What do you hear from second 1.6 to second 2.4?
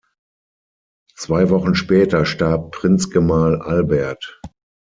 später